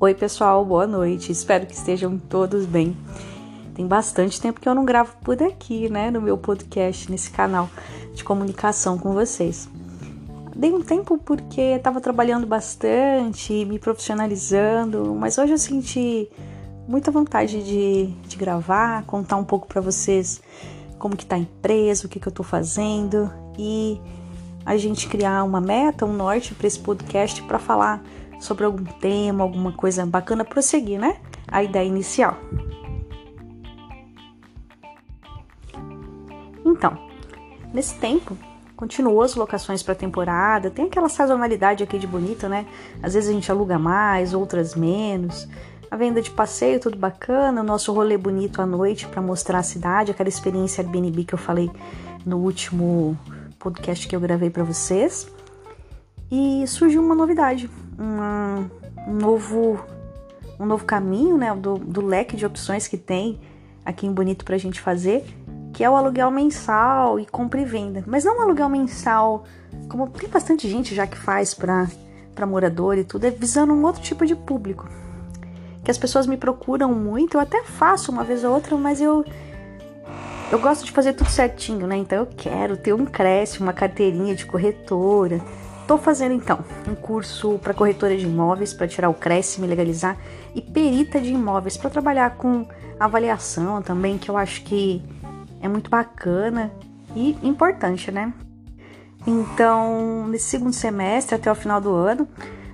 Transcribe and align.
Oi, 0.00 0.14
pessoal, 0.14 0.64
boa 0.64 0.86
noite. 0.86 1.32
Espero 1.32 1.66
que 1.66 1.74
estejam 1.74 2.16
todos 2.16 2.64
bem. 2.64 2.96
Tem 3.74 3.84
bastante 3.84 4.40
tempo 4.40 4.60
que 4.60 4.68
eu 4.68 4.74
não 4.74 4.84
gravo 4.84 5.16
por 5.24 5.42
aqui, 5.42 5.88
né, 5.88 6.08
no 6.08 6.22
meu 6.22 6.38
podcast, 6.38 7.10
nesse 7.10 7.32
canal 7.32 7.68
de 8.14 8.22
comunicação 8.22 8.96
com 8.96 9.12
vocês. 9.12 9.68
Dei 10.54 10.72
um 10.72 10.82
tempo 10.82 11.18
porque 11.18 11.60
estava 11.60 12.00
trabalhando 12.00 12.46
bastante, 12.46 13.64
me 13.64 13.76
profissionalizando, 13.76 15.16
mas 15.16 15.36
hoje 15.36 15.54
eu 15.54 15.58
senti 15.58 16.30
muita 16.86 17.10
vontade 17.10 17.60
de, 17.64 18.06
de 18.06 18.36
gravar, 18.36 19.02
contar 19.04 19.34
um 19.36 19.44
pouco 19.44 19.66
para 19.66 19.80
vocês 19.80 20.40
como 20.96 21.16
que 21.16 21.26
tá 21.26 21.34
a 21.34 21.40
empresa, 21.40 22.06
o 22.06 22.08
que, 22.08 22.20
que 22.20 22.28
eu 22.28 22.32
tô 22.32 22.44
fazendo 22.44 23.32
e 23.58 24.00
a 24.64 24.76
gente 24.76 25.08
criar 25.08 25.42
uma 25.42 25.60
meta, 25.60 26.06
um 26.06 26.12
norte 26.12 26.54
para 26.54 26.68
esse 26.68 26.78
podcast 26.78 27.42
para 27.42 27.58
falar 27.58 28.00
sobre 28.38 28.64
algum 28.64 28.84
tema, 28.84 29.42
alguma 29.42 29.72
coisa 29.72 30.04
bacana, 30.06 30.44
prosseguir, 30.44 30.98
né? 30.98 31.16
A 31.46 31.62
ideia 31.62 31.86
inicial. 31.86 32.36
Então, 36.64 36.98
nesse 37.72 37.94
tempo, 37.96 38.36
continuou 38.76 39.22
as 39.22 39.34
locações 39.34 39.82
para 39.82 39.94
temporada, 39.94 40.70
tem 40.70 40.84
aquela 40.84 41.08
sazonalidade 41.08 41.82
aqui 41.82 41.98
de 41.98 42.06
bonita, 42.06 42.48
né? 42.48 42.66
Às 43.02 43.14
vezes 43.14 43.30
a 43.30 43.32
gente 43.32 43.50
aluga 43.50 43.78
mais, 43.78 44.34
outras 44.34 44.74
menos. 44.74 45.48
A 45.90 45.96
venda 45.96 46.20
de 46.20 46.30
passeio, 46.30 46.78
tudo 46.78 46.98
bacana, 46.98 47.62
o 47.62 47.64
nosso 47.64 47.92
rolê 47.92 48.18
bonito 48.18 48.60
à 48.60 48.66
noite 48.66 49.06
para 49.06 49.22
mostrar 49.22 49.58
a 49.58 49.62
cidade, 49.62 50.10
aquela 50.10 50.28
experiência 50.28 50.82
Airbnb 50.82 51.24
que 51.24 51.34
eu 51.34 51.38
falei 51.38 51.70
no 52.26 52.36
último 52.38 53.18
podcast 53.58 54.06
que 54.06 54.14
eu 54.14 54.20
gravei 54.20 54.50
para 54.50 54.62
vocês. 54.62 55.28
E 56.30 56.66
surgiu 56.66 57.02
uma 57.02 57.14
novidade, 57.14 57.70
uma, 57.98 58.70
um 59.06 59.14
novo 59.14 59.78
um 60.60 60.66
novo 60.66 60.84
caminho, 60.84 61.36
né, 61.36 61.54
do, 61.54 61.78
do 61.78 62.04
leque 62.04 62.36
de 62.36 62.44
opções 62.44 62.88
que 62.88 62.96
tem 62.96 63.38
aqui 63.84 64.06
em 64.06 64.12
Bonito 64.12 64.44
para 64.44 64.56
a 64.56 64.58
gente 64.58 64.80
fazer, 64.80 65.24
que 65.72 65.84
é 65.84 65.88
o 65.88 65.94
aluguel 65.94 66.30
mensal 66.30 67.20
e 67.20 67.26
compra 67.26 67.60
e 67.60 67.64
venda. 67.64 68.02
Mas 68.06 68.24
não 68.24 68.38
um 68.38 68.42
aluguel 68.42 68.68
mensal, 68.68 69.44
como 69.88 70.08
tem 70.08 70.28
bastante 70.28 70.68
gente 70.68 70.94
já 70.94 71.06
que 71.06 71.16
faz 71.16 71.54
para 71.54 71.86
morador 72.46 72.98
e 72.98 73.04
tudo, 73.04 73.24
é 73.24 73.30
visando 73.30 73.72
um 73.72 73.84
outro 73.84 74.02
tipo 74.02 74.26
de 74.26 74.34
público. 74.34 74.88
Que 75.84 75.90
as 75.90 75.96
pessoas 75.96 76.26
me 76.26 76.36
procuram 76.36 76.92
muito, 76.92 77.36
eu 77.36 77.40
até 77.40 77.62
faço 77.62 78.10
uma 78.10 78.24
vez 78.24 78.42
ou 78.44 78.52
outra, 78.52 78.76
mas 78.76 79.00
eu 79.00 79.24
eu 80.50 80.58
gosto 80.58 80.84
de 80.84 80.92
fazer 80.92 81.12
tudo 81.12 81.28
certinho, 81.28 81.86
né? 81.86 81.96
Então 81.96 82.18
eu 82.18 82.26
quero 82.26 82.76
ter 82.76 82.94
um 82.94 83.04
crédito, 83.04 83.60
uma 83.60 83.72
carteirinha 83.72 84.34
de 84.34 84.46
corretora. 84.46 85.40
Tô 85.88 85.96
fazendo 85.96 86.34
então 86.34 86.62
um 86.86 86.94
curso 86.94 87.58
para 87.60 87.72
corretora 87.72 88.14
de 88.14 88.26
imóveis 88.26 88.74
para 88.74 88.86
tirar 88.86 89.08
o 89.08 89.14
Cresce, 89.14 89.58
me 89.58 89.66
legalizar 89.66 90.18
e 90.54 90.60
perita 90.60 91.18
de 91.18 91.32
imóveis 91.32 91.78
para 91.78 91.88
trabalhar 91.88 92.36
com 92.36 92.68
avaliação 93.00 93.80
também, 93.80 94.18
que 94.18 94.30
eu 94.30 94.36
acho 94.36 94.62
que 94.64 95.02
é 95.62 95.66
muito 95.66 95.88
bacana 95.88 96.70
e 97.16 97.38
importante, 97.42 98.12
né? 98.12 98.34
Então, 99.26 100.28
nesse 100.28 100.44
segundo 100.50 100.74
semestre 100.74 101.34
até 101.34 101.50
o 101.50 101.54
final 101.54 101.80
do 101.80 101.94
ano, 101.94 102.28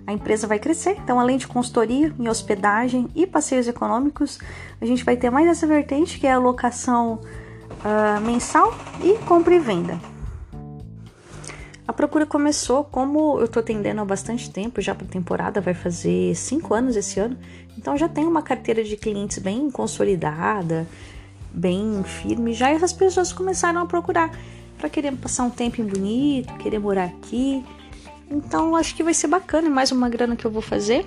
a 0.04 0.12
empresa 0.12 0.48
vai 0.48 0.58
crescer. 0.58 0.96
Então, 0.98 1.20
além 1.20 1.36
de 1.36 1.46
consultoria 1.46 2.12
em 2.18 2.28
hospedagem 2.28 3.08
e 3.14 3.28
passeios 3.28 3.68
econômicos, 3.68 4.40
a 4.80 4.84
gente 4.84 5.04
vai 5.04 5.16
ter 5.16 5.30
mais 5.30 5.46
essa 5.46 5.68
vertente 5.68 6.18
que 6.18 6.26
é 6.26 6.32
a 6.32 6.38
locação 6.38 7.20
uh, 7.22 8.20
mensal 8.22 8.74
e 9.00 9.16
compra 9.18 9.54
e 9.54 9.60
venda. 9.60 10.13
A 11.86 11.92
procura 11.92 12.24
começou, 12.24 12.82
como 12.84 13.38
eu 13.38 13.46
tô 13.46 13.60
atendendo 13.60 14.00
há 14.00 14.04
bastante 14.04 14.50
tempo, 14.50 14.80
já 14.80 14.94
para 14.94 15.06
temporada, 15.06 15.60
vai 15.60 15.74
fazer 15.74 16.34
cinco 16.34 16.72
anos 16.72 16.96
esse 16.96 17.20
ano, 17.20 17.36
então 17.76 17.96
já 17.96 18.08
tenho 18.08 18.30
uma 18.30 18.41
carteira 18.41 18.82
de 18.82 18.97
clientes 18.97 19.38
bem 19.38 19.70
consolidada, 19.70 20.86
bem 21.53 22.03
firme. 22.04 22.54
Já 22.54 22.70
essas 22.70 22.92
pessoas 22.92 23.32
começaram 23.32 23.82
a 23.82 23.86
procurar 23.86 24.31
para 24.78 24.88
querer 24.88 25.14
passar 25.16 25.44
um 25.44 25.50
tempo 25.50 25.81
em 25.81 25.84
bonito, 25.84 26.54
querer 26.54 26.78
morar 26.78 27.04
aqui. 27.04 27.62
Então 28.30 28.75
acho 28.75 28.94
que 28.97 29.03
vai 29.03 29.12
ser 29.12 29.26
bacana, 29.26 29.69
mais 29.69 29.92
uma 29.92 30.09
grana 30.09 30.36
que 30.36 30.47
eu 30.47 30.50
vou 30.50 30.62
fazer. 30.62 31.04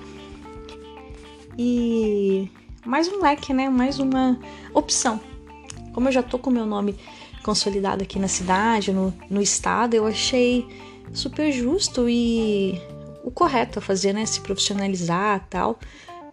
E 1.57 2.51
mais 2.85 3.07
um 3.07 3.19
leque, 3.19 3.51
né? 3.51 3.67
Mais 3.67 3.97
uma 3.97 4.37
opção 4.75 5.19
como 5.97 6.09
eu 6.09 6.11
já 6.11 6.21
tô 6.21 6.37
com 6.37 6.51
meu 6.51 6.67
nome 6.67 6.95
consolidado 7.43 8.03
aqui 8.03 8.19
na 8.19 8.27
cidade, 8.27 8.91
no, 8.91 9.13
no 9.29 9.41
estado, 9.41 9.93
eu 9.93 10.05
achei 10.05 10.67
super 11.13 11.51
justo 11.51 12.07
e 12.09 12.81
o 13.23 13.31
correto 13.31 13.79
a 13.79 13.81
fazer, 13.81 14.13
né? 14.13 14.25
Se 14.25 14.41
profissionalizar 14.41 15.45
tal, 15.49 15.79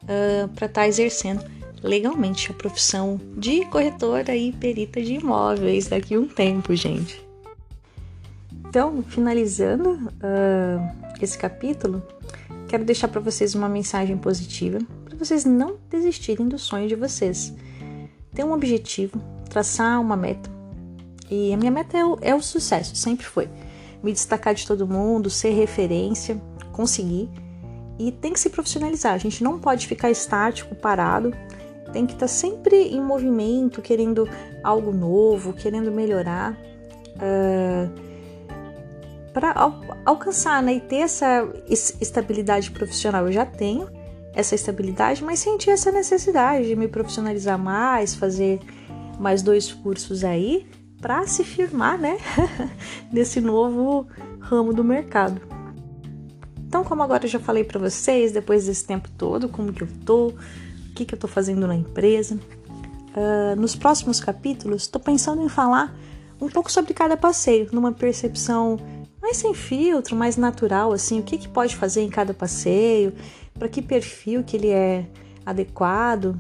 uh, 0.03 0.49
para 0.49 0.67
estar 0.67 0.83
tá 0.83 0.89
exercendo 0.89 1.45
legalmente 1.83 2.51
a 2.51 2.55
profissão 2.55 3.21
de 3.37 3.65
corretora 3.67 4.35
e 4.35 4.53
perita 4.53 5.03
de 5.03 5.15
imóveis 5.15 5.87
daqui 5.89 6.15
a 6.15 6.19
um 6.19 6.27
tempo, 6.27 6.75
gente. 6.75 7.23
Então, 8.67 9.03
finalizando 9.03 9.91
uh, 9.91 11.15
esse 11.21 11.39
capítulo, 11.39 12.03
quero 12.69 12.85
deixar 12.85 13.09
para 13.09 13.21
vocês 13.21 13.55
uma 13.55 13.69
mensagem 13.69 14.17
positiva 14.17 14.79
para 15.15 15.25
vocês 15.25 15.45
não 15.45 15.77
desistirem 15.89 16.49
do 16.49 16.59
sonho 16.59 16.89
de 16.89 16.97
vocês. 16.97 17.55
Ter 18.35 18.45
um 18.45 18.53
objetivo, 18.53 19.23
traçar 19.49 20.01
uma 20.01 20.17
meta. 20.17 20.54
E 21.31 21.53
a 21.53 21.57
minha 21.57 21.71
meta 21.71 21.97
é 21.97 22.05
o, 22.05 22.19
é 22.21 22.35
o 22.35 22.43
sucesso, 22.43 22.95
sempre 22.97 23.27
foi. 23.27 23.49
Me 24.03 24.13
destacar 24.13 24.55
de 24.55 24.67
todo 24.67 24.87
mundo, 24.87 25.31
ser 25.31 25.51
referência, 25.51 26.41
conseguir. 26.73 27.31
E 27.99 28.13
tem 28.13 28.33
que 28.33 28.41
se 28.41 28.51
profissionalizar. 28.51 29.15
A 29.15 29.19
gente 29.19 29.43
não 29.43 29.59
pode 29.59 29.87
ficar 29.87 30.11
estático, 30.11 30.75
parado. 30.75 31.33
Tem 31.93 32.05
que 32.05 32.13
estar 32.13 32.27
tá 32.27 32.33
sempre 32.33 32.77
em 32.89 33.01
movimento, 33.01 33.81
querendo 33.81 34.29
algo 34.63 34.93
novo, 34.93 35.53
querendo 35.53 35.91
melhorar. 35.91 36.53
Uh, 37.17 37.89
ah, 37.89 38.15
para 39.33 39.53
al 39.53 39.81
alcançar 40.05 40.63
né, 40.63 40.75
e 40.75 40.81
ter 40.81 40.99
essa 40.99 41.49
estabilidade 41.69 42.71
profissional, 42.71 43.27
eu 43.27 43.33
já 43.33 43.45
tenho 43.45 43.89
essa 44.33 44.55
estabilidade, 44.55 45.25
mas 45.25 45.41
senti 45.41 45.71
essa 45.71 45.91
necessidade 45.91 46.69
de 46.69 46.77
me 46.77 46.87
profissionalizar 46.87 47.59
mais, 47.59 48.15
fazer 48.15 48.61
mais 49.19 49.43
dois 49.43 49.73
cursos 49.73 50.25
aí 50.25 50.67
para 51.05 51.27
se 51.27 51.45
firmar, 51.45 51.99
né, 51.99 52.17
nesse 53.13 53.39
novo 53.39 54.07
ramo 54.41 54.73
do 54.73 54.83
mercado. 54.83 55.39
Então, 56.67 56.83
como 56.83 57.03
agora 57.03 57.27
eu 57.27 57.29
já 57.29 57.39
falei 57.39 57.63
para 57.63 57.79
vocês, 57.79 58.33
depois 58.33 58.65
desse 58.65 58.87
tempo 58.87 59.11
todo, 59.11 59.47
como 59.47 59.71
que 59.71 59.83
eu 59.83 59.89
tô, 60.07 60.29
o 60.29 60.35
que 60.95 61.05
que 61.05 61.15
eu 61.15 61.19
tô 61.19 61.29
fazendo 61.29 61.67
na 61.67 61.75
empresa, 61.75 62.37
uh, 62.37 63.61
nos 63.61 63.77
próximos 63.77 64.19
capítulos, 64.19 64.85
estou 64.85 64.99
pensando 64.99 65.43
em 65.43 65.49
falar 65.51 65.95
um 66.41 66.49
pouco 66.49 66.73
sobre 66.73 66.95
cada 66.95 67.19
passeio, 67.19 67.69
numa 67.71 67.93
percepção 67.93 68.79
mais 69.21 69.37
sem 69.37 69.53
filtro, 69.53 70.17
mais 70.17 70.39
natural, 70.39 70.91
assim, 70.91 71.21
o 71.21 71.23
que 71.23 71.37
que 71.37 71.49
pode 71.49 71.77
fazer 71.77 72.01
em 72.01 72.09
cada 72.09 72.33
passeio, 72.33 73.13
para 73.59 73.69
que 73.69 73.83
perfil 73.83 74.43
que 74.43 74.57
ele 74.57 74.71
é 74.71 75.05
adequado. 75.45 76.35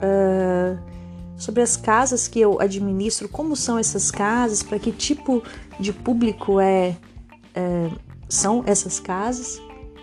Uh, 0.00 0.96
sobre 1.36 1.62
as 1.62 1.76
casas 1.76 2.26
que 2.26 2.40
eu 2.40 2.60
administro, 2.60 3.28
como 3.28 3.54
são 3.54 3.78
essas 3.78 4.10
casas, 4.10 4.62
para 4.62 4.78
que 4.78 4.90
tipo 4.90 5.42
de 5.78 5.92
público 5.92 6.58
é, 6.58 6.96
é, 7.54 7.90
são 8.28 8.62
essas 8.66 8.98
casas. 8.98 9.60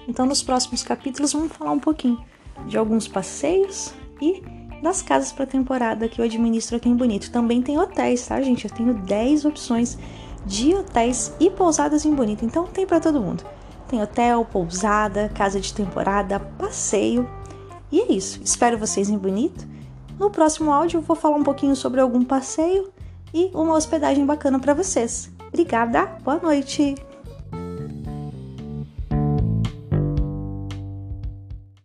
Então, 0.08 0.26
nos 0.26 0.44
próximos 0.44 0.84
capítulos, 0.84 1.34
vamos 1.34 1.52
falar 1.54 1.72
um 1.72 1.80
pouquinho 1.80 2.24
de 2.68 2.78
alguns 2.78 3.08
passeios 3.08 3.94
e 4.22 4.44
das 4.82 5.02
casas 5.02 5.32
para 5.32 5.46
temporada 5.46 6.10
que 6.10 6.20
eu 6.20 6.26
administro 6.26 6.76
aqui 6.76 6.90
em 6.90 6.96
Bonito. 6.96 7.32
Também 7.32 7.62
tem 7.62 7.80
hotéis, 7.80 8.28
tá, 8.28 8.42
gente? 8.42 8.66
Eu 8.66 8.72
tenho 8.72 8.94
10 8.94 9.46
opções 9.46 9.98
de 10.46 10.76
hotéis 10.76 11.34
e 11.40 11.50
pousadas 11.50 12.06
em 12.06 12.14
Bonito. 12.14 12.46
Então, 12.46 12.68
tem 12.68 12.86
para 12.86 13.00
todo 13.00 13.22
mundo. 13.22 13.44
Tem 13.88 14.02
hotel, 14.02 14.46
pousada, 14.46 15.30
casa 15.30 15.60
de 15.60 15.74
temporada, 15.74 16.40
passeio. 16.40 17.30
E 17.92 18.02
é 18.02 18.12
isso. 18.12 18.42
Espero 18.44 18.78
vocês 18.78 19.10
em 19.10 19.18
Bonito. 19.18 19.73
No 20.20 20.30
próximo 20.30 20.72
áudio 20.72 21.02
vou 21.02 21.16
falar 21.16 21.36
um 21.36 21.44
pouquinho 21.44 21.76
sobre 21.76 22.00
algum 22.00 22.24
passeio 22.24 22.92
e 23.34 23.50
uma 23.54 23.76
hospedagem 23.76 24.26
bacana 24.26 24.60
para 24.60 24.74
vocês. 24.74 25.32
Obrigada, 25.48 26.06
boa 26.24 26.40
noite! 26.40 26.96